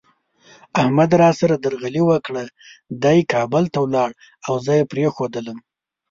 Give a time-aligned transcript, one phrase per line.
[0.81, 2.43] احمد را سره درغلي وکړه،
[3.03, 4.11] دی کابل ته ولاړ
[4.47, 5.57] او زه یې پرېښودلم.